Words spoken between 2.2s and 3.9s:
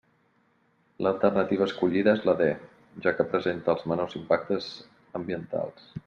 la D, ja que presenta els